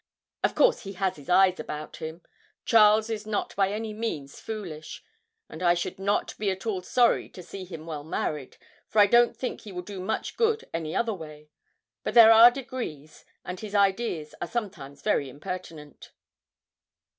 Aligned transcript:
Of 0.43 0.55
course 0.55 0.81
he 0.81 0.93
has 0.93 1.17
his 1.17 1.29
eyes 1.29 1.59
about 1.59 1.97
him. 1.97 2.23
Charles 2.65 3.07
is 3.07 3.27
not 3.27 3.55
by 3.55 3.69
any 3.71 3.93
means 3.93 4.39
foolish; 4.39 5.03
and 5.47 5.61
I 5.61 5.75
should 5.75 5.99
not 5.99 6.35
be 6.39 6.49
at 6.49 6.65
all 6.65 6.81
sorry 6.81 7.29
to 7.29 7.43
see 7.43 7.65
him 7.65 7.85
well 7.85 8.03
married, 8.03 8.57
for 8.87 8.97
I 8.97 9.05
don't 9.05 9.37
think 9.37 9.61
he 9.61 9.71
will 9.71 9.83
do 9.83 9.99
much 9.99 10.37
good 10.37 10.67
any 10.73 10.95
other 10.95 11.13
way; 11.13 11.51
but 12.01 12.15
there 12.15 12.31
are 12.31 12.49
degrees, 12.49 13.25
and 13.45 13.59
his 13.59 13.75
ideas 13.75 14.33
are 14.41 14.47
sometimes 14.47 15.03
very 15.03 15.29
impertinent.' 15.29 16.11